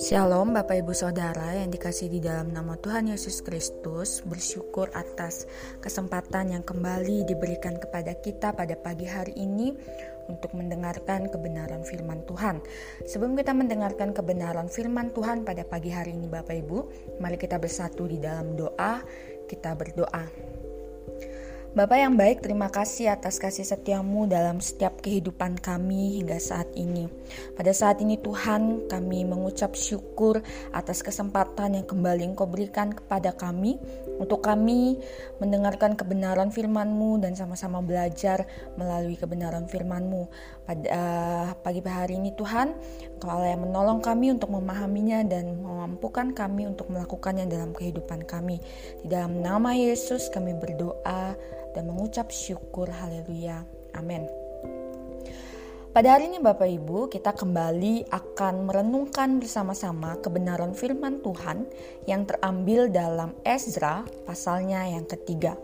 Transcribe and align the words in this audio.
Shalom 0.00 0.56
Bapak 0.56 0.80
Ibu 0.80 0.96
Saudara 0.96 1.60
yang 1.60 1.68
dikasih 1.68 2.08
di 2.08 2.24
dalam 2.24 2.56
nama 2.56 2.80
Tuhan 2.80 3.12
Yesus 3.12 3.44
Kristus. 3.44 4.24
Bersyukur 4.24 4.88
atas 4.96 5.44
kesempatan 5.84 6.56
yang 6.56 6.64
kembali 6.64 7.28
diberikan 7.28 7.76
kepada 7.76 8.16
kita 8.16 8.56
pada 8.56 8.80
pagi 8.80 9.04
hari 9.04 9.36
ini 9.36 9.76
Untuk 10.32 10.56
mendengarkan 10.56 11.28
kebenaran 11.28 11.84
firman 11.84 12.24
Tuhan. 12.24 12.64
Sebelum 13.04 13.36
kita 13.36 13.52
mendengarkan 13.52 14.16
kebenaran 14.16 14.72
firman 14.72 15.12
Tuhan 15.12 15.44
pada 15.44 15.68
pagi 15.68 15.92
hari 15.92 16.16
ini 16.16 16.32
Bapak 16.32 16.56
Ibu 16.64 16.78
Mari 17.20 17.36
kita 17.36 17.60
bersatu 17.60 18.08
di 18.08 18.16
dalam 18.16 18.56
doa. 18.56 19.04
Kita 19.44 19.76
berdoa 19.76 20.56
Bapak 21.76 22.00
yang 22.00 22.16
baik, 22.16 22.40
terima 22.40 22.72
kasih 22.72 23.12
atas 23.12 23.36
kasih 23.36 23.68
setiamu 23.68 24.24
dalam 24.24 24.64
setiap 24.64 25.04
kehidupan 25.04 25.60
kami 25.60 26.16
hingga 26.16 26.40
saat 26.40 26.72
ini. 26.72 27.04
Pada 27.52 27.68
saat 27.76 28.00
ini 28.00 28.16
Tuhan, 28.16 28.88
kami 28.88 29.28
mengucap 29.28 29.76
syukur 29.76 30.40
atas 30.72 31.04
kesempatan 31.04 31.76
yang 31.76 31.84
kembali 31.84 32.32
Engkau 32.32 32.48
berikan 32.48 32.96
kepada 32.96 33.36
kami 33.36 33.76
untuk 34.16 34.44
kami 34.44 35.00
mendengarkan 35.38 35.96
kebenaran 35.96 36.48
firman-Mu 36.48 37.20
dan 37.20 37.36
sama-sama 37.36 37.84
belajar 37.84 38.48
melalui 38.76 39.16
kebenaran 39.16 39.68
firman-Mu. 39.68 40.28
Pada 40.66 40.86
uh, 40.88 41.48
pagi 41.60 41.80
hari 41.84 42.18
ini 42.18 42.32
Tuhan, 42.34 42.74
Engkau 43.16 43.40
yang 43.44 43.62
menolong 43.64 44.00
kami 44.00 44.32
untuk 44.32 44.52
memahaminya 44.52 45.24
dan 45.24 45.60
memampukan 45.60 46.32
kami 46.32 46.68
untuk 46.68 46.88
melakukannya 46.92 47.48
dalam 47.48 47.72
kehidupan 47.76 48.24
kami. 48.24 48.60
Di 49.04 49.06
dalam 49.08 49.40
nama 49.40 49.72
Yesus 49.76 50.28
kami 50.32 50.56
berdoa 50.56 51.36
dan 51.76 51.82
mengucap 51.88 52.32
syukur 52.32 52.88
haleluya. 52.88 53.64
Amin. 53.96 54.45
Pada 55.96 56.12
hari 56.12 56.28
ini 56.28 56.44
Bapak 56.44 56.68
Ibu, 56.68 57.08
kita 57.08 57.32
kembali 57.32 58.12
akan 58.12 58.68
merenungkan 58.68 59.40
bersama-sama 59.40 60.20
kebenaran 60.20 60.76
firman 60.76 61.24
Tuhan 61.24 61.64
yang 62.04 62.28
terambil 62.28 62.92
dalam 62.92 63.32
Ezra 63.40 64.04
pasalnya 64.28 64.84
yang 64.92 65.08
ketiga. 65.08 65.56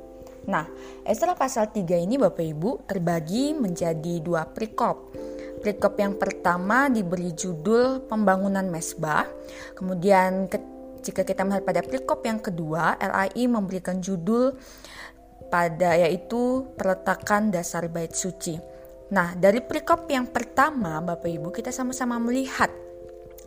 Nah, 0.48 0.65
Ezra 1.05 1.37
pasal 1.37 1.69
3 1.69 1.84
ini 2.01 2.17
Bapak 2.17 2.48
Ibu 2.48 2.89
terbagi 2.89 3.53
menjadi 3.53 4.25
dua 4.25 4.48
perikop. 4.48 5.12
Perikop 5.61 6.01
yang 6.01 6.17
pertama 6.17 6.89
diberi 6.89 7.37
judul 7.37 8.09
pembangunan 8.09 8.64
mesbah. 8.73 9.29
Kemudian 9.77 10.48
jika 11.05 11.29
kita 11.29 11.45
melihat 11.45 11.69
pada 11.69 11.85
perikop 11.85 12.25
yang 12.25 12.41
kedua, 12.41 12.97
LAI 12.97 13.53
memberikan 13.53 14.01
judul 14.01 14.57
pada 15.53 15.92
yaitu 16.01 16.73
peletakan 16.81 17.53
dasar 17.53 17.85
bait 17.92 18.17
suci. 18.17 18.72
Nah, 19.13 19.37
dari 19.37 19.61
perikop 19.61 20.09
yang 20.09 20.25
pertama, 20.33 20.97
Bapak 21.05 21.29
Ibu, 21.29 21.53
kita 21.53 21.69
sama-sama 21.69 22.17
melihat 22.17 22.73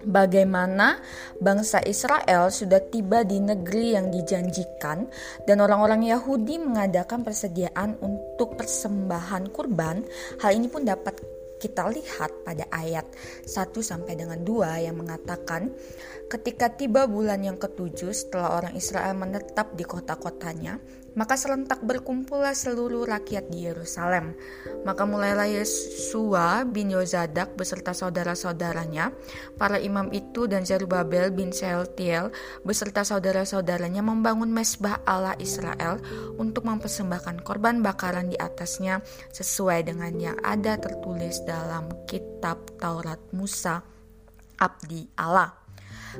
bagaimana 0.05 1.01
bangsa 1.41 1.81
Israel 1.81 2.53
sudah 2.53 2.77
tiba 2.93 3.25
di 3.25 3.41
negeri 3.41 3.97
yang 3.97 4.13
dijanjikan 4.13 5.09
dan 5.49 5.57
orang-orang 5.57 6.05
Yahudi 6.05 6.61
mengadakan 6.61 7.25
persediaan 7.25 7.97
untuk 7.97 8.53
persembahan 8.53 9.49
kurban. 9.49 10.05
Hal 10.45 10.53
ini 10.53 10.69
pun 10.69 10.85
dapat 10.85 11.17
kita 11.57 11.89
lihat 11.89 12.45
pada 12.45 12.69
ayat 12.69 13.09
1 13.49 13.49
sampai 13.81 14.13
dengan 14.13 14.37
2 14.45 14.85
yang 14.85 15.01
mengatakan 15.01 15.73
ketika 16.29 16.69
tiba 16.69 17.09
bulan 17.09 17.41
yang 17.41 17.57
ketujuh 17.57 18.13
setelah 18.13 18.61
orang 18.61 18.77
Israel 18.77 19.17
menetap 19.17 19.73
di 19.73 19.81
kota-kotanya 19.81 20.77
maka 21.15 21.39
serentak 21.39 21.81
berkumpullah 21.81 22.53
seluruh 22.53 23.07
rakyat 23.07 23.47
di 23.49 23.65
Yerusalem. 23.65 24.35
Maka 24.83 25.07
mulailah 25.07 25.49
Yesua 25.49 26.67
bin 26.67 26.91
Yozadak 26.91 27.55
beserta 27.55 27.95
saudara-saudaranya, 27.95 29.15
para 29.55 29.79
imam 29.81 30.11
itu 30.11 30.45
dan 30.45 30.67
Zerubabel 30.67 31.31
bin 31.31 31.55
Sealtiel 31.55 32.29
beserta 32.61 33.01
saudara-saudaranya 33.01 34.03
membangun 34.03 34.51
mesbah 34.51 35.01
Allah 35.07 35.33
Israel 35.41 35.97
untuk 36.35 36.67
mempersembahkan 36.67 37.41
korban 37.41 37.79
bakaran 37.81 38.29
di 38.29 38.37
atasnya 38.37 39.01
sesuai 39.31 39.87
dengan 39.87 40.13
yang 40.19 40.37
ada 40.43 40.77
tertulis 40.77 41.41
dalam 41.47 41.89
kitab 42.05 42.61
Taurat 42.77 43.19
Musa, 43.31 43.81
abdi 44.59 45.07
Allah. 45.17 45.64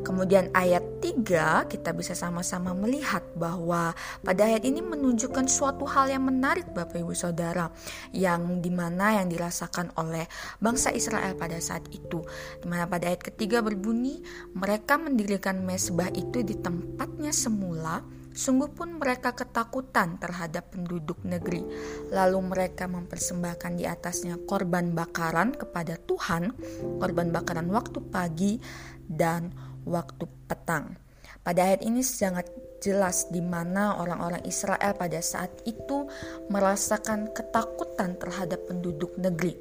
Kemudian 0.02 0.52
ayat 0.52 0.84
3 1.00 1.70
kita 1.72 1.96
bisa 1.96 2.18
sama-sama 2.18 2.76
melihat 2.76 3.24
bahwa 3.38 3.96
pada 4.26 4.50
ayat 4.50 4.66
ini 4.68 4.82
menunjukkan 4.84 5.48
suatu 5.48 5.86
hal 5.88 6.12
yang 6.12 6.28
menarik 6.28 6.68
Bapak 6.76 7.00
Ibu 7.00 7.16
Saudara 7.16 7.72
yang 8.12 8.60
di 8.60 8.72
mana 8.74 9.22
yang 9.22 9.32
dirasakan 9.32 9.96
oleh 9.96 10.28
bangsa 10.60 10.92
Israel 10.92 11.38
pada 11.38 11.62
saat 11.62 11.88
itu. 11.94 12.26
Di 12.60 12.66
mana 12.68 12.90
pada 12.90 13.08
ayat 13.08 13.24
ketiga 13.24 13.64
berbunyi 13.64 14.20
mereka 14.58 15.00
mendirikan 15.00 15.64
mesbah 15.64 16.12
itu 16.12 16.44
di 16.44 16.58
tempatnya 16.60 17.32
semula 17.32 18.04
Sungguh 18.36 18.68
pun 18.68 19.00
mereka 19.00 19.32
ketakutan 19.32 20.20
terhadap 20.20 20.76
penduduk 20.76 21.24
negeri. 21.24 21.64
Lalu 22.12 22.52
mereka 22.52 22.84
mempersembahkan 22.84 23.80
di 23.80 23.88
atasnya 23.88 24.36
korban 24.44 24.92
bakaran 24.92 25.56
kepada 25.56 25.96
Tuhan, 25.96 26.52
korban 27.00 27.32
bakaran 27.32 27.72
waktu 27.72 28.04
pagi 28.04 28.60
dan 29.08 29.56
waktu 29.86 30.26
petang. 30.50 30.98
Pada 31.46 31.62
ayat 31.62 31.86
ini 31.86 32.02
sangat 32.02 32.50
jelas 32.82 33.30
di 33.30 33.42
mana 33.42 34.02
orang-orang 34.02 34.42
Israel 34.50 34.98
pada 34.98 35.22
saat 35.22 35.54
itu 35.66 36.10
merasakan 36.50 37.34
ketakutan 37.34 38.18
terhadap 38.18 38.66
penduduk 38.66 39.14
negeri. 39.18 39.54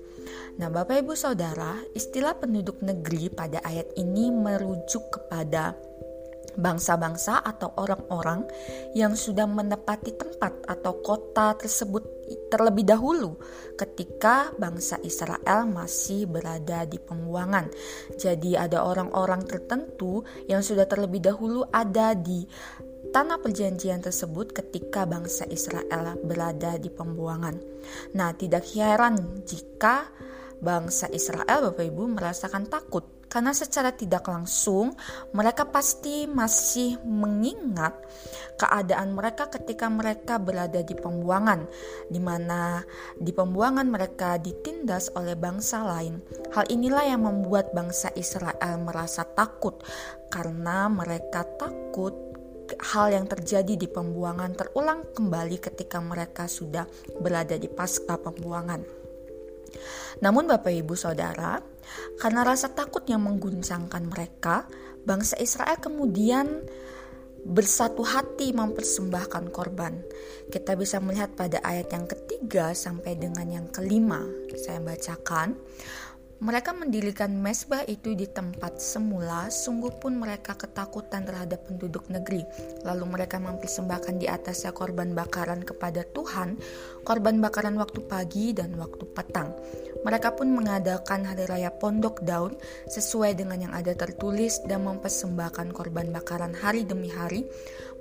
Nah, 0.57 0.73
Bapak 0.73 1.05
Ibu 1.05 1.13
Saudara, 1.13 1.77
istilah 1.93 2.37
penduduk 2.41 2.81
negeri 2.81 3.29
pada 3.29 3.61
ayat 3.65 3.93
ini 4.01 4.33
merujuk 4.33 5.13
kepada 5.13 5.77
bangsa-bangsa 6.55 7.43
atau 7.43 7.75
orang-orang 7.77 8.47
yang 8.95 9.19
sudah 9.19 9.45
menepati 9.45 10.15
tempat 10.15 10.55
atau 10.71 11.03
kota 11.03 11.59
tersebut 11.59 12.24
terlebih 12.51 12.85
dahulu 12.87 13.39
ketika 13.79 14.51
bangsa 14.59 14.99
Israel 15.03 15.67
masih 15.67 16.27
berada 16.27 16.85
di 16.85 16.99
pembuangan. 16.99 17.71
Jadi 18.19 18.59
ada 18.59 18.83
orang-orang 18.83 19.47
tertentu 19.47 20.23
yang 20.51 20.61
sudah 20.61 20.87
terlebih 20.87 21.23
dahulu 21.23 21.67
ada 21.71 22.13
di 22.13 22.47
tanah 23.15 23.39
perjanjian 23.39 24.03
tersebut 24.03 24.51
ketika 24.51 25.07
bangsa 25.07 25.47
Israel 25.47 26.19
berada 26.27 26.75
di 26.75 26.91
pembuangan. 26.91 27.55
Nah, 28.19 28.35
tidak 28.35 28.67
heran 28.75 29.47
jika 29.47 30.11
bangsa 30.59 31.07
Israel 31.15 31.71
Bapak 31.71 31.87
Ibu 31.87 32.19
merasakan 32.19 32.67
takut 32.67 33.14
karena 33.29 33.53
secara 33.57 33.91
tidak 33.93 34.27
langsung 34.29 34.95
mereka 35.35 35.69
pasti 35.69 36.27
masih 36.29 37.01
mengingat 37.03 37.97
keadaan 38.55 39.13
mereka 39.13 39.51
ketika 39.51 39.91
mereka 39.91 40.39
berada 40.39 40.81
di 40.81 40.95
pembuangan 40.95 41.67
di 42.07 42.21
mana 42.23 42.81
di 43.19 43.35
pembuangan 43.35 43.87
mereka 43.91 44.39
ditindas 44.39 45.11
oleh 45.19 45.35
bangsa 45.35 45.83
lain. 45.83 46.23
Hal 46.55 46.71
inilah 46.71 47.05
yang 47.05 47.27
membuat 47.27 47.75
bangsa 47.75 48.15
Israel 48.15 48.79
merasa 48.83 49.27
takut 49.27 49.83
karena 50.31 50.87
mereka 50.87 51.43
takut 51.59 52.15
hal 52.95 53.13
yang 53.13 53.29
terjadi 53.29 53.77
di 53.77 53.89
pembuangan 53.91 54.57
terulang 54.57 55.13
kembali 55.13 55.61
ketika 55.61 56.01
mereka 56.01 56.49
sudah 56.49 56.89
berada 57.21 57.61
di 57.61 57.69
pasca 57.69 58.17
pembuangan. 58.17 59.05
Namun 60.23 60.47
Bapak 60.47 60.71
Ibu 60.71 60.95
Saudara, 60.95 61.59
karena 62.19 62.47
rasa 62.47 62.73
takut 62.73 63.03
yang 63.07 63.25
mengguncangkan 63.25 64.07
mereka, 64.09 64.69
bangsa 65.05 65.37
Israel 65.41 65.79
kemudian 65.79 66.65
bersatu 67.45 68.01
hati 68.01 68.57
mempersembahkan 68.57 69.53
korban. 69.53 70.01
Kita 70.49 70.73
bisa 70.81 70.97
melihat 70.99 71.37
pada 71.37 71.61
ayat 71.61 71.93
yang 71.93 72.09
ketiga 72.09 72.73
sampai 72.73 73.21
dengan 73.21 73.45
yang 73.47 73.67
kelima. 73.69 74.25
Saya 74.57 74.81
bacakan. 74.81 75.53
Mereka 76.43 76.75
mendirikan 76.75 77.31
mesbah 77.31 77.87
itu 77.87 78.19
di 78.19 78.27
tempat 78.27 78.83
semula, 78.83 79.47
sungguh 79.55 80.03
pun 80.03 80.19
mereka 80.19 80.59
ketakutan 80.59 81.23
terhadap 81.23 81.63
penduduk 81.71 82.11
negeri. 82.11 82.43
Lalu 82.83 83.05
mereka 83.07 83.39
mempersembahkan 83.39 84.19
di 84.19 84.27
atasnya 84.27 84.75
korban 84.75 85.15
bakaran 85.15 85.63
kepada 85.63 86.03
Tuhan, 86.03 86.59
korban 87.07 87.39
bakaran 87.39 87.79
waktu 87.79 88.03
pagi 88.03 88.51
dan 88.51 88.75
waktu 88.75 89.07
petang. 89.15 89.55
Mereka 90.03 90.35
pun 90.35 90.51
mengadakan 90.51 91.23
hari 91.23 91.47
raya 91.47 91.71
pondok 91.71 92.27
daun 92.27 92.59
sesuai 92.91 93.39
dengan 93.39 93.71
yang 93.71 93.73
ada 93.73 93.95
tertulis 93.95 94.59
dan 94.67 94.83
mempersembahkan 94.91 95.71
korban 95.71 96.11
bakaran 96.11 96.51
hari 96.51 96.83
demi 96.83 97.15
hari 97.15 97.47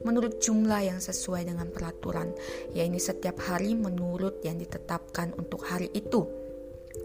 menurut 0.02 0.42
jumlah 0.42 0.82
yang 0.84 1.00
sesuai 1.00 1.48
dengan 1.48 1.70
peraturan, 1.70 2.34
yaitu 2.74 2.98
setiap 3.00 3.40
hari 3.46 3.78
menurut 3.78 4.42
yang 4.42 4.58
ditetapkan 4.58 5.32
untuk 5.38 5.64
hari 5.64 5.94
itu. 5.94 6.43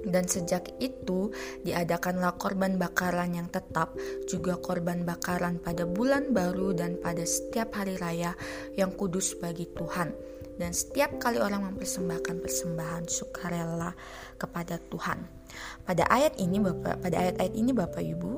Dan 0.05 0.29
sejak 0.29 0.69
itu 0.79 1.33
diadakanlah 1.65 2.37
korban 2.37 2.77
bakaran 2.77 3.35
yang 3.35 3.49
tetap, 3.49 3.97
juga 4.29 4.61
korban 4.61 5.03
bakaran 5.03 5.59
pada 5.59 5.89
bulan 5.89 6.31
baru 6.33 6.77
dan 6.77 7.01
pada 7.01 7.25
setiap 7.25 7.75
hari 7.75 7.97
raya 7.97 8.37
yang 8.77 8.93
kudus 8.95 9.35
bagi 9.37 9.67
Tuhan. 9.73 10.13
Dan 10.59 10.75
setiap 10.75 11.17
kali 11.23 11.39
orang 11.39 11.73
mempersembahkan 11.73 12.43
persembahan 12.43 13.05
sukarela 13.07 13.95
kepada 14.37 14.77
Tuhan. 14.91 15.23
Pada 15.87 16.05
ayat 16.13 16.37
ini 16.37 16.61
Bapak 16.61 17.01
pada 17.01 17.17
ayat-ayat 17.17 17.55
ini 17.57 17.71
Bapak 17.73 18.05
Ibu 18.05 18.33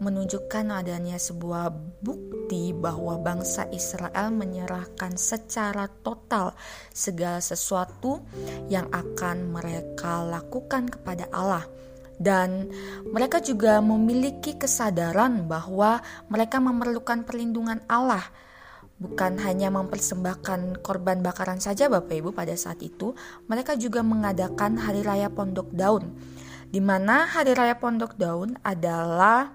menunjukkan 0.00 0.72
adanya 0.72 1.20
sebuah 1.20 1.68
bukti 2.00 2.72
bahwa 2.72 3.20
bangsa 3.20 3.68
Israel 3.68 4.32
menyerahkan 4.32 5.20
secara 5.20 5.86
total 6.00 6.56
segala 6.90 7.38
sesuatu 7.44 8.24
yang 8.72 8.88
akan 8.88 9.52
mereka 9.52 10.24
lakukan 10.24 10.88
kepada 10.88 11.28
Allah 11.30 11.68
dan 12.20 12.68
mereka 13.08 13.40
juga 13.40 13.80
memiliki 13.80 14.56
kesadaran 14.56 15.48
bahwa 15.48 16.04
mereka 16.28 16.60
memerlukan 16.60 17.24
perlindungan 17.24 17.80
Allah 17.88 18.24
bukan 19.00 19.40
hanya 19.40 19.72
mempersembahkan 19.72 20.84
korban 20.84 21.24
bakaran 21.24 21.56
saja 21.56 21.88
Bapak 21.88 22.20
Ibu 22.20 22.30
pada 22.36 22.52
saat 22.52 22.84
itu, 22.84 23.16
mereka 23.48 23.74
juga 23.74 24.04
mengadakan 24.04 24.76
hari 24.76 25.00
raya 25.00 25.32
Pondok 25.32 25.72
Daun. 25.72 26.12
Di 26.70 26.78
mana 26.78 27.24
hari 27.26 27.56
raya 27.56 27.80
Pondok 27.80 28.14
Daun 28.20 28.60
adalah 28.60 29.50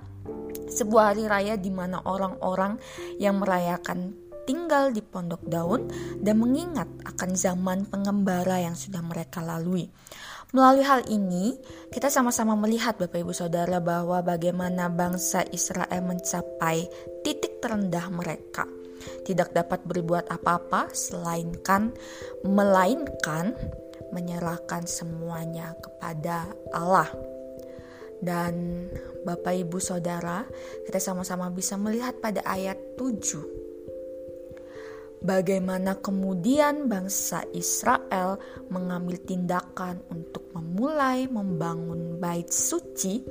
sebuah 0.69 1.13
hari 1.13 1.23
raya 1.29 1.55
di 1.55 1.71
mana 1.71 2.01
orang-orang 2.03 2.77
yang 3.21 3.39
merayakan 3.41 4.15
tinggal 4.45 4.93
di 4.93 5.01
Pondok 5.01 5.41
Daun 5.49 5.89
dan 6.21 6.37
mengingat 6.37 6.87
akan 7.03 7.31
zaman 7.33 7.89
pengembara 7.89 8.61
yang 8.61 8.77
sudah 8.77 9.01
mereka 9.01 9.41
lalui. 9.41 9.89
Melalui 10.53 10.85
hal 10.87 11.03
ini, 11.11 11.57
kita 11.91 12.07
sama-sama 12.07 12.55
melihat 12.55 12.95
Bapak 12.95 13.19
Ibu 13.19 13.33
Saudara 13.35 13.81
bahwa 13.83 14.23
bagaimana 14.23 14.87
bangsa 14.87 15.43
Israel 15.51 15.99
mencapai 16.05 16.87
titik 17.25 17.59
terendah 17.59 18.07
mereka. 18.13 18.63
Tidak 19.25 19.51
dapat 19.51 19.83
berbuat 19.83 20.31
apa-apa 20.31 20.95
selainkan 20.95 21.91
melainkan 22.47 23.51
menyerahkan 24.15 24.87
semuanya 24.87 25.75
kepada 25.83 26.47
Allah. 26.71 27.34
Dan 28.25 28.89
Bapak 29.21 29.53
Ibu 29.53 29.77
Saudara, 29.77 30.41
kita 30.89 30.97
sama-sama 30.97 31.53
bisa 31.53 31.77
melihat 31.77 32.17
pada 32.17 32.41
ayat 32.41 32.97
7 32.97 33.65
bagaimana 35.25 35.97
kemudian 35.97 36.85
bangsa 36.85 37.41
Israel 37.57 38.37
mengambil 38.69 39.17
tindakan 39.25 40.05
untuk 40.13 40.53
memulai 40.53 41.25
membangun 41.25 42.21
bait 42.21 42.53
suci 42.53 43.25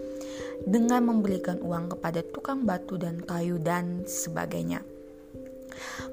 dengan 0.67 1.06
memberikan 1.06 1.62
uang 1.62 1.94
kepada 1.96 2.20
tukang 2.35 2.67
batu 2.67 2.99
dan 2.99 3.23
kayu 3.23 3.62
dan 3.62 4.02
sebagainya. 4.05 4.82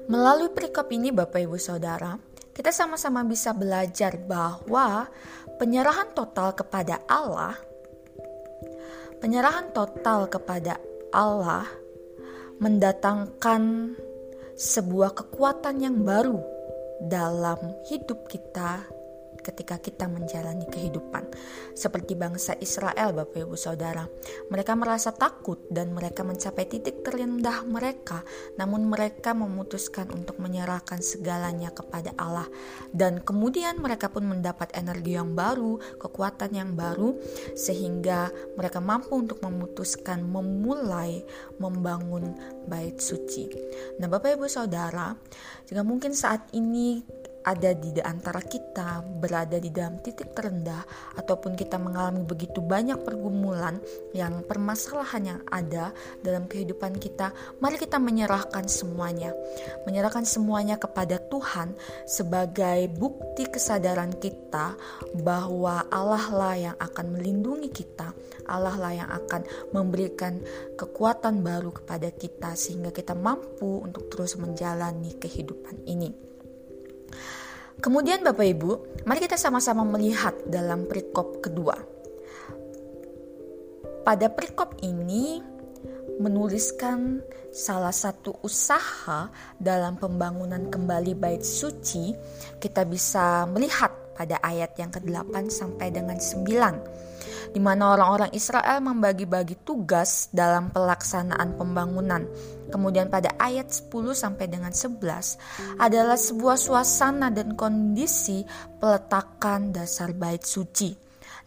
Melalui 0.06 0.54
perikop 0.54 0.90
ini 0.94 1.10
Bapak 1.10 1.42
Ibu 1.42 1.58
Saudara, 1.58 2.14
kita 2.54 2.70
sama-sama 2.70 3.26
bisa 3.26 3.50
belajar 3.50 4.18
bahwa 4.22 5.10
penyerahan 5.58 6.14
total 6.14 6.54
kepada 6.54 7.02
Allah 7.10 7.71
penyerahan 9.22 9.70
total 9.70 10.26
kepada 10.26 10.82
Allah 11.14 11.62
mendatangkan 12.58 13.94
sebuah 14.58 15.14
kekuatan 15.14 15.78
yang 15.78 16.02
baru 16.02 16.42
dalam 17.06 17.58
hidup 17.86 18.26
kita 18.26 18.82
ketika 19.42 19.76
kita 19.82 20.06
menjalani 20.06 20.64
kehidupan. 20.70 21.28
Seperti 21.74 22.14
bangsa 22.14 22.54
Israel, 22.62 23.12
Bapak 23.12 23.44
Ibu 23.44 23.58
Saudara, 23.58 24.06
mereka 24.48 24.78
merasa 24.78 25.10
takut 25.10 25.58
dan 25.68 25.92
mereka 25.92 26.22
mencapai 26.22 26.64
titik 26.70 27.02
terendah 27.02 27.66
mereka, 27.66 28.22
namun 28.56 28.86
mereka 28.86 29.34
memutuskan 29.34 30.08
untuk 30.14 30.38
menyerahkan 30.38 31.02
segalanya 31.02 31.74
kepada 31.74 32.14
Allah, 32.16 32.46
dan 32.94 33.20
kemudian 33.20 33.82
mereka 33.82 34.08
pun 34.08 34.24
mendapat 34.24 34.70
energi 34.78 35.18
yang 35.18 35.34
baru, 35.34 35.82
kekuatan 35.98 36.54
yang 36.54 36.72
baru, 36.78 37.18
sehingga 37.58 38.30
mereka 38.54 38.78
mampu 38.78 39.18
untuk 39.18 39.42
memutuskan 39.42 40.22
memulai 40.22 41.26
membangun 41.58 42.38
bait 42.70 43.02
suci. 43.02 43.50
Nah, 43.98 44.06
Bapak 44.06 44.38
Ibu 44.38 44.46
Saudara, 44.46 45.14
jika 45.66 45.82
mungkin 45.82 46.14
saat 46.14 46.46
ini 46.54 47.02
ada 47.42 47.74
di 47.74 47.90
antara 48.02 48.38
kita 48.42 49.02
berada 49.02 49.58
di 49.58 49.70
dalam 49.70 49.98
titik 49.98 50.34
terendah 50.34 50.82
ataupun 51.18 51.58
kita 51.58 51.76
mengalami 51.78 52.22
begitu 52.22 52.62
banyak 52.62 53.02
pergumulan 53.02 53.82
yang 54.14 54.46
permasalahan 54.46 55.22
yang 55.36 55.40
ada 55.50 55.90
dalam 56.22 56.46
kehidupan 56.46 56.96
kita, 56.98 57.34
mari 57.58 57.78
kita 57.78 57.98
menyerahkan 57.98 58.66
semuanya. 58.70 59.34
Menyerahkan 59.84 60.22
semuanya 60.22 60.78
kepada 60.78 61.18
Tuhan 61.18 61.74
sebagai 62.06 62.86
bukti 62.94 63.46
kesadaran 63.50 64.14
kita 64.18 64.78
bahwa 65.20 65.86
Allah 65.90 66.26
lah 66.30 66.54
yang 66.54 66.76
akan 66.78 67.18
melindungi 67.18 67.70
kita, 67.74 68.14
Allah 68.46 68.74
lah 68.78 68.92
yang 68.94 69.10
akan 69.10 69.42
memberikan 69.74 70.38
kekuatan 70.78 71.42
baru 71.42 71.74
kepada 71.74 72.08
kita 72.14 72.54
sehingga 72.54 72.94
kita 72.94 73.14
mampu 73.18 73.82
untuk 73.82 74.06
terus 74.10 74.38
menjalani 74.38 75.18
kehidupan 75.18 75.84
ini. 75.86 76.31
Kemudian 77.82 78.22
Bapak 78.22 78.46
Ibu, 78.46 78.70
mari 79.08 79.18
kita 79.24 79.34
sama-sama 79.40 79.82
melihat 79.82 80.36
dalam 80.46 80.86
perikop 80.86 81.40
kedua. 81.42 81.74
Pada 84.02 84.26
perikop 84.30 84.76
ini 84.82 85.40
menuliskan 86.18 87.22
salah 87.50 87.94
satu 87.94 88.38
usaha 88.42 89.30
dalam 89.56 89.96
pembangunan 89.96 90.68
kembali 90.68 91.14
bait 91.16 91.42
suci, 91.42 92.12
kita 92.58 92.86
bisa 92.86 93.46
melihat 93.48 93.90
pada 94.12 94.38
ayat 94.44 94.76
yang 94.76 94.92
ke-8 94.92 95.48
sampai 95.48 95.88
dengan 95.90 96.20
9 96.20 97.11
di 97.52 97.60
mana 97.60 97.92
orang-orang 97.92 98.32
Israel 98.32 98.80
membagi-bagi 98.80 99.60
tugas 99.60 100.32
dalam 100.32 100.72
pelaksanaan 100.72 101.60
pembangunan. 101.60 102.24
Kemudian 102.72 103.12
pada 103.12 103.36
ayat 103.36 103.68
10 103.68 104.16
sampai 104.16 104.48
dengan 104.48 104.72
11 104.72 105.76
adalah 105.76 106.16
sebuah 106.16 106.56
suasana 106.56 107.28
dan 107.28 107.52
kondisi 107.52 108.40
peletakan 108.80 109.76
dasar 109.76 110.16
bait 110.16 110.40
suci. 110.40 110.96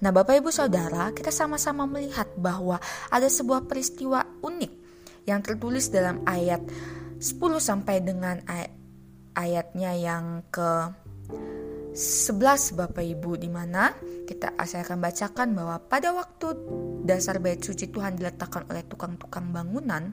Nah, 0.06 0.14
Bapak 0.14 0.38
Ibu 0.38 0.54
Saudara, 0.54 1.10
kita 1.10 1.34
sama-sama 1.34 1.90
melihat 1.90 2.30
bahwa 2.38 2.78
ada 3.10 3.26
sebuah 3.26 3.66
peristiwa 3.66 4.22
unik 4.46 4.74
yang 5.26 5.42
tertulis 5.42 5.90
dalam 5.90 6.22
ayat 6.30 6.62
10 7.18 7.42
sampai 7.58 8.06
dengan 8.06 8.38
ay 8.46 8.70
ayatnya 9.36 9.92
yang 9.98 10.26
ke 10.48 10.72
11 11.96 12.76
Bapak 12.76 13.04
Ibu 13.04 13.40
di 13.40 13.50
mana 13.52 13.92
kita 14.26 14.58
akan 14.58 15.00
bacakan 15.00 15.54
bahwa 15.54 15.78
pada 15.86 16.12
waktu 16.12 16.58
dasar 17.06 17.38
bait 17.38 17.62
suci 17.62 17.94
Tuhan 17.94 18.18
diletakkan 18.18 18.66
oleh 18.68 18.82
tukang-tukang 18.90 19.54
bangunan, 19.54 20.12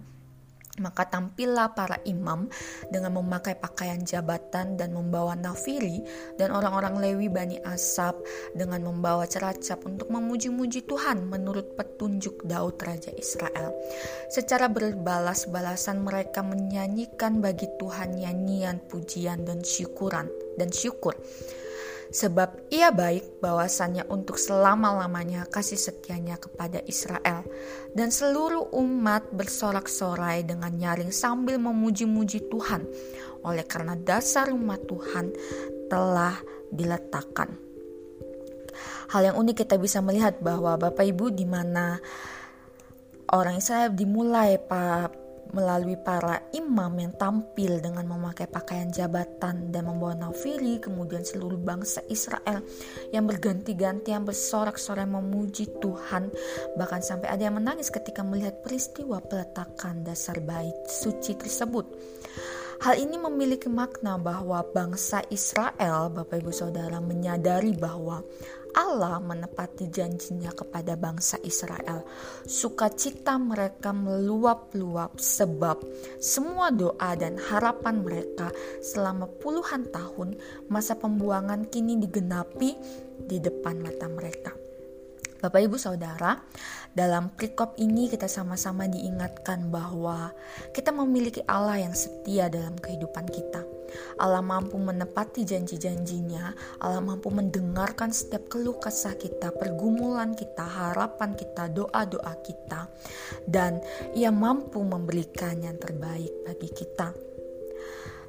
maka 0.80 1.04
tampillah 1.04 1.76
para 1.76 2.00
imam 2.08 2.48
dengan 2.88 3.20
memakai 3.20 3.60
pakaian 3.60 4.00
jabatan 4.00 4.80
dan 4.80 4.96
membawa 4.96 5.36
nafiri 5.36 6.00
dan 6.40 6.48
orang-orang 6.48 6.96
Lewi 6.96 7.28
Bani 7.28 7.60
Asap 7.60 8.16
dengan 8.56 8.80
membawa 8.80 9.28
ceracap 9.28 9.84
untuk 9.84 10.08
memuji-muji 10.08 10.88
Tuhan 10.88 11.28
menurut 11.28 11.76
petunjuk 11.76 12.48
Daud 12.48 12.80
Raja 12.80 13.12
Israel. 13.12 13.76
Secara 14.32 14.72
berbalas-balasan 14.72 16.00
mereka 16.00 16.40
menyanyikan 16.40 17.44
bagi 17.44 17.68
Tuhan 17.76 18.16
nyanyian 18.16 18.80
pujian 18.88 19.44
dan 19.44 19.60
syukuran 19.60 20.32
dan 20.56 20.72
syukur 20.72 21.12
sebab 22.12 22.68
ia 22.68 22.92
baik 22.92 23.40
bahwasannya 23.40 24.04
untuk 24.12 24.36
selama-lamanya 24.36 25.48
kasih 25.48 25.80
setianya 25.80 26.36
kepada 26.36 26.84
Israel. 26.84 27.42
Dan 27.96 28.12
seluruh 28.12 28.68
umat 28.76 29.32
bersorak-sorai 29.32 30.44
dengan 30.44 30.76
nyaring 30.76 31.08
sambil 31.08 31.56
memuji-muji 31.56 32.52
Tuhan, 32.52 32.84
oleh 33.42 33.64
karena 33.64 33.96
dasar 33.96 34.52
rumah 34.52 34.76
Tuhan 34.76 35.32
telah 35.88 36.36
diletakkan. 36.68 37.56
Hal 39.12 39.32
yang 39.32 39.36
unik 39.36 39.64
kita 39.64 39.76
bisa 39.76 40.00
melihat 40.00 40.40
bahwa 40.40 40.76
Bapak 40.80 41.04
Ibu 41.04 41.36
di 41.36 41.44
mana 41.44 42.00
orang 43.32 43.60
Israel 43.60 43.92
dimulai 43.92 44.56
melalui 45.50 45.98
para 45.98 46.46
imam 46.54 46.94
yang 46.96 47.12
tampil 47.18 47.82
dengan 47.82 48.06
memakai 48.06 48.46
pakaian 48.46 48.88
jabatan 48.88 49.74
dan 49.74 49.82
membawa 49.84 50.14
nafiri, 50.14 50.78
kemudian 50.78 51.26
seluruh 51.26 51.58
bangsa 51.58 52.00
Israel 52.06 52.62
yang 53.10 53.26
berganti-ganti 53.26 54.14
yang 54.14 54.22
bersorak-sorai 54.22 55.04
memuji 55.04 55.66
Tuhan, 55.82 56.30
bahkan 56.78 57.02
sampai 57.02 57.28
ada 57.34 57.50
yang 57.50 57.58
menangis 57.58 57.90
ketika 57.90 58.22
melihat 58.22 58.62
peristiwa 58.62 59.18
peletakan 59.18 60.06
dasar 60.06 60.38
bait 60.38 60.74
suci 60.86 61.34
tersebut. 61.34 61.84
Hal 62.82 62.98
ini 62.98 63.14
memiliki 63.14 63.70
makna 63.70 64.18
bahwa 64.18 64.58
bangsa 64.74 65.22
Israel, 65.30 66.10
Bapak 66.10 66.42
Ibu 66.42 66.50
Saudara, 66.50 66.98
menyadari 66.98 67.78
bahwa 67.78 68.26
Allah 68.74 69.22
menepati 69.22 69.86
janjinya 69.86 70.50
kepada 70.50 70.98
bangsa 70.98 71.38
Israel. 71.46 72.02
Sukacita 72.42 73.38
mereka 73.38 73.94
meluap-luap 73.94 75.14
sebab 75.14 75.78
semua 76.18 76.74
doa 76.74 77.14
dan 77.14 77.38
harapan 77.38 78.02
mereka 78.02 78.50
selama 78.82 79.30
puluhan 79.30 79.86
tahun 79.86 80.34
masa 80.66 80.98
pembuangan 80.98 81.70
kini 81.70 82.02
digenapi 82.02 82.74
di 83.30 83.38
depan 83.38 83.78
mata 83.78 84.10
mereka. 84.10 84.61
Bapak 85.42 85.58
Ibu 85.58 85.74
Saudara, 85.74 86.38
dalam 86.94 87.34
perikop 87.34 87.74
ini 87.74 88.06
kita 88.06 88.30
sama-sama 88.30 88.86
diingatkan 88.86 89.74
bahwa 89.74 90.30
kita 90.70 90.94
memiliki 90.94 91.42
Allah 91.50 91.82
yang 91.82 91.98
setia 91.98 92.46
dalam 92.46 92.78
kehidupan 92.78 93.26
kita. 93.26 93.66
Allah 94.22 94.38
mampu 94.38 94.78
menepati 94.78 95.42
janji-janjinya, 95.42 96.54
Allah 96.78 97.02
mampu 97.02 97.26
mendengarkan 97.34 98.14
setiap 98.14 98.54
keluh 98.54 98.78
kesah 98.78 99.18
kita, 99.18 99.50
pergumulan 99.58 100.38
kita, 100.38 100.62
harapan 100.62 101.34
kita, 101.34 101.66
doa-doa 101.74 102.38
kita, 102.46 102.86
dan 103.50 103.82
Ia 104.14 104.30
mampu 104.30 104.78
memberikan 104.86 105.58
yang 105.58 105.74
terbaik 105.74 106.30
bagi 106.46 106.70
kita. 106.70 107.31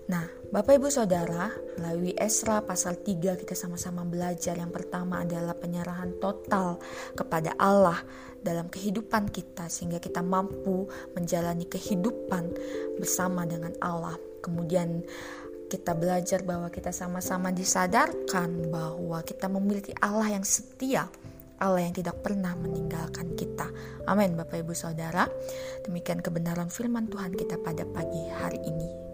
Nah, 0.04 0.28
Bapak 0.52 0.76
Ibu 0.78 0.92
Saudara, 0.92 1.48
melalui 1.80 2.12
Esra 2.20 2.60
pasal 2.60 3.00
3 3.00 3.40
kita 3.40 3.56
sama-sama 3.56 4.04
belajar 4.04 4.60
yang 4.60 4.70
pertama 4.70 5.24
adalah 5.24 5.56
penyerahan 5.56 6.20
total 6.20 6.78
kepada 7.16 7.56
Allah 7.56 8.04
dalam 8.44 8.68
kehidupan 8.68 9.32
kita 9.32 9.72
sehingga 9.72 10.04
kita 10.04 10.20
mampu 10.20 10.92
menjalani 11.16 11.64
kehidupan 11.66 12.52
bersama 13.00 13.48
dengan 13.48 13.72
Allah. 13.80 14.20
Kemudian 14.44 15.08
kita 15.72 15.96
belajar 15.96 16.44
bahwa 16.44 16.68
kita 16.68 16.92
sama-sama 16.92 17.56
disadarkan 17.56 18.68
bahwa 18.70 19.24
kita 19.24 19.48
memiliki 19.48 19.96
Allah 20.04 20.36
yang 20.36 20.46
setia 20.46 21.08
Allah 21.64 21.88
yang 21.88 21.96
tidak 21.96 22.20
pernah 22.20 22.52
meninggalkan 22.60 23.40
kita. 23.40 23.72
Amin 24.04 24.36
Bapak 24.36 24.68
Ibu 24.68 24.76
Saudara. 24.76 25.32
Demikian 25.88 26.20
kebenaran 26.20 26.68
firman 26.68 27.08
Tuhan 27.08 27.32
kita 27.32 27.56
pada 27.64 27.88
pagi 27.88 28.28
hari 28.36 28.60
ini. 28.68 29.13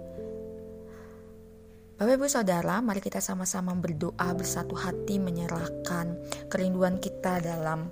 Bapak 2.00 2.16
Ibu 2.16 2.32
Saudara, 2.32 2.80
mari 2.80 3.04
kita 3.04 3.20
sama-sama 3.20 3.76
berdoa 3.76 4.32
bersatu 4.32 4.72
hati 4.72 5.20
menyerahkan 5.20 6.16
kerinduan 6.48 6.96
kita 6.96 7.44
dalam 7.44 7.92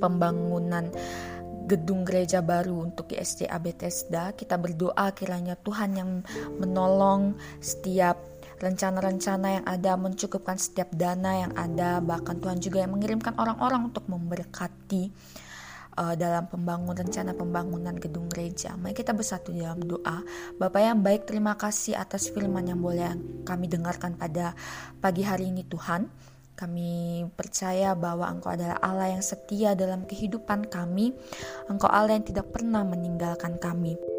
pembangunan 0.00 0.88
gedung 1.68 2.08
gereja 2.08 2.40
baru 2.40 2.88
untuk 2.88 3.12
ISDA 3.12 3.52
Bethesda. 3.60 4.32
Kita 4.32 4.56
berdoa 4.56 5.12
kiranya 5.12 5.52
Tuhan 5.52 6.00
yang 6.00 6.24
menolong 6.56 7.36
setiap 7.60 8.16
rencana-rencana 8.56 9.60
yang 9.60 9.64
ada, 9.68 10.00
mencukupkan 10.00 10.56
setiap 10.56 10.88
dana 10.96 11.44
yang 11.44 11.52
ada, 11.60 12.00
bahkan 12.00 12.40
Tuhan 12.40 12.56
juga 12.64 12.88
yang 12.88 12.96
mengirimkan 12.96 13.36
orang-orang 13.36 13.92
untuk 13.92 14.08
memberkati 14.08 15.12
uh, 15.96 16.14
dalam 16.14 16.46
pembangunan 16.46 16.94
rencana 16.96 17.32
pembangunan 17.32 17.96
gedung 17.96 18.28
gereja. 18.28 18.76
Mari 18.76 18.94
kita 18.94 19.16
bersatu 19.16 19.50
dalam 19.50 19.80
doa. 19.82 20.22
Bapak 20.60 20.80
yang 20.80 21.00
baik, 21.00 21.26
terima 21.26 21.56
kasih 21.56 21.96
atas 21.96 22.28
firman 22.30 22.68
yang 22.68 22.80
boleh 22.80 23.16
kami 23.42 23.66
dengarkan 23.66 24.14
pada 24.14 24.52
pagi 25.00 25.24
hari 25.24 25.50
ini 25.50 25.64
Tuhan. 25.66 26.06
Kami 26.56 27.20
percaya 27.36 27.92
bahwa 27.92 28.32
Engkau 28.32 28.56
adalah 28.56 28.80
Allah 28.80 29.12
yang 29.12 29.20
setia 29.20 29.76
dalam 29.76 30.08
kehidupan 30.08 30.72
kami. 30.72 31.12
Engkau 31.68 31.92
Allah 31.92 32.16
yang 32.16 32.24
tidak 32.24 32.48
pernah 32.48 32.80
meninggalkan 32.80 33.60
kami. 33.60 34.15